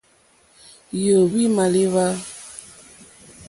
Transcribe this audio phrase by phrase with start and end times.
[1.03, 2.05] Yǒhwì màlíwá.